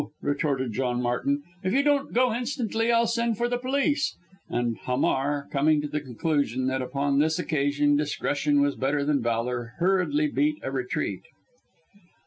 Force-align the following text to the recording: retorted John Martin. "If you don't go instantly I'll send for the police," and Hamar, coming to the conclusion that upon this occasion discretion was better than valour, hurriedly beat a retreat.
retorted 0.23 0.73
John 0.73 0.99
Martin. 0.99 1.43
"If 1.63 1.73
you 1.73 1.83
don't 1.83 2.11
go 2.11 2.33
instantly 2.33 2.91
I'll 2.91 3.05
send 3.05 3.37
for 3.37 3.47
the 3.47 3.59
police," 3.59 4.15
and 4.49 4.79
Hamar, 4.85 5.47
coming 5.51 5.79
to 5.79 5.87
the 5.87 6.01
conclusion 6.01 6.65
that 6.69 6.81
upon 6.81 7.19
this 7.19 7.37
occasion 7.37 7.97
discretion 7.97 8.61
was 8.61 8.75
better 8.75 9.05
than 9.05 9.21
valour, 9.21 9.73
hurriedly 9.77 10.25
beat 10.25 10.57
a 10.63 10.71
retreat. 10.71 11.21